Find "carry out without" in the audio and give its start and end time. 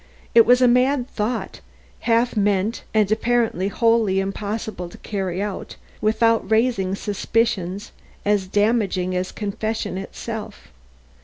4.97-6.49